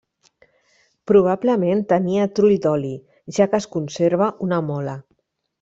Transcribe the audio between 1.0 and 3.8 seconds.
Probablement tenia trull d'oli, ja que es